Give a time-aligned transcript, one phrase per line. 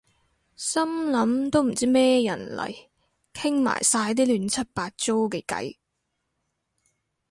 [0.55, 2.75] 心諗都唔知咩人嚟
[3.35, 5.75] 傾埋晒啲亂七八糟嘅偈